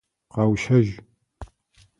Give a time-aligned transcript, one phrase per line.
[0.33, 0.91] Къэущэжь!